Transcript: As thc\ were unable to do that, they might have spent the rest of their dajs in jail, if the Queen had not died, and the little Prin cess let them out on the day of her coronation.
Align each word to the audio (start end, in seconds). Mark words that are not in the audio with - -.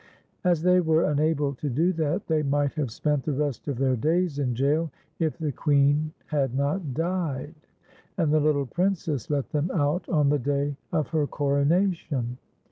As 0.43 0.63
thc\ 0.63 0.83
were 0.83 1.03
unable 1.11 1.53
to 1.53 1.69
do 1.69 1.93
that, 1.93 2.25
they 2.25 2.41
might 2.41 2.73
have 2.73 2.89
spent 2.89 3.21
the 3.21 3.33
rest 3.33 3.67
of 3.67 3.77
their 3.77 3.95
dajs 3.95 4.39
in 4.39 4.55
jail, 4.55 4.89
if 5.19 5.37
the 5.37 5.51
Queen 5.51 6.11
had 6.25 6.55
not 6.55 6.95
died, 6.95 7.53
and 8.17 8.33
the 8.33 8.39
little 8.39 8.65
Prin 8.65 8.95
cess 8.95 9.29
let 9.29 9.51
them 9.51 9.69
out 9.69 10.09
on 10.09 10.29
the 10.29 10.39
day 10.39 10.75
of 10.91 11.09
her 11.09 11.27
coronation. 11.27 12.39